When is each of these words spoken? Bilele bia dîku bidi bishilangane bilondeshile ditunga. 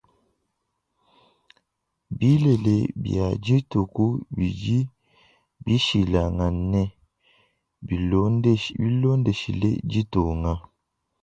Bilele 2.17 2.77
bia 3.01 3.27
dîku 3.45 4.05
bidi 4.35 4.79
bishilangane 5.65 6.83
bilondeshile 8.79 9.71
ditunga. 9.89 10.53